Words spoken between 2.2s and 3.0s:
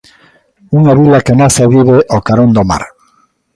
carón do mar.